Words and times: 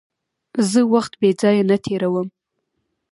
زه 0.71 0.81
وخت 0.93 1.13
بېځایه 1.21 1.63
نه 1.69 1.77
تېرووم. 1.85 2.27